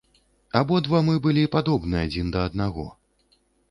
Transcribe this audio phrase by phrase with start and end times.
[0.61, 2.93] Абодва мы былі падобны адзін да аднаго.